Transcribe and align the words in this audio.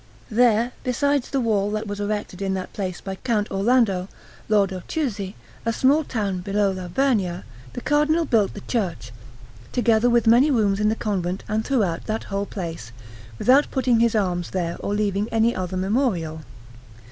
There, 0.31 0.71
besides 0.83 1.29
the 1.29 1.39
wall 1.39 1.69
that 1.73 1.85
was 1.85 1.99
erected 1.99 2.41
in 2.41 2.55
that 2.55 2.73
place 2.73 2.99
by 2.99 3.17
Count 3.17 3.51
Orlando, 3.51 4.07
Lord 4.49 4.71
of 4.71 4.87
Chiusi, 4.87 5.35
a 5.63 5.71
small 5.71 6.03
town 6.03 6.39
below 6.39 6.71
La 6.71 6.87
Vernia, 6.87 7.43
the 7.73 7.81
Cardinal 7.81 8.25
built 8.25 8.55
the 8.55 8.61
church, 8.61 9.11
together 9.71 10.09
with 10.09 10.25
many 10.25 10.49
rooms 10.49 10.79
in 10.79 10.89
the 10.89 10.95
convent 10.95 11.43
and 11.47 11.63
throughout 11.63 12.07
that 12.07 12.23
whole 12.33 12.47
place, 12.47 12.91
without 13.37 13.69
putting 13.69 13.99
his 13.99 14.15
arms 14.15 14.49
there 14.49 14.75
or 14.79 14.95
leaving 14.95 15.29
any 15.29 15.55
other 15.55 15.77
memorial. 15.77 16.41